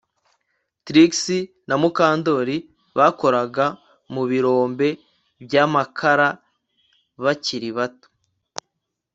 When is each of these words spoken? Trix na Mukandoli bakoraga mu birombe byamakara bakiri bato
Trix 0.85 1.13
na 1.67 1.75
Mukandoli 1.81 2.57
bakoraga 2.97 3.65
mu 4.13 4.23
birombe 4.29 4.87
byamakara 5.43 6.27
bakiri 7.23 7.69
bato 7.77 8.07